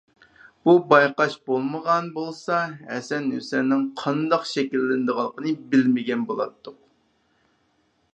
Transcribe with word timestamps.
بۇ 0.67 0.73
بايقاش 0.91 1.33
بولمىغان 1.49 2.07
بولسا، 2.15 2.61
ھەسەن- 2.93 3.27
ھۈسەننىڭ 3.35 3.83
قانداق 4.01 4.47
شەكىللىنىدىغانلىقىنى 4.53 5.53
بىلمىگەن 5.75 6.25
بولاتتۇق. 6.33 6.79